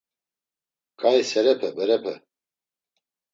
[0.99, 2.13] Ǩai serepe berepe.